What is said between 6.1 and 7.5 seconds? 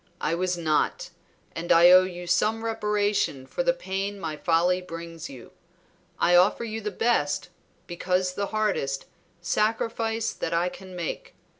I offer you the best,